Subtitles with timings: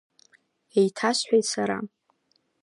[0.79, 1.77] Еиҭасҳәеит сара.